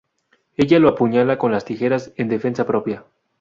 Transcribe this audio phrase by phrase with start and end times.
[0.57, 3.05] Ella lo apuñala con las tijeras en defensa propia.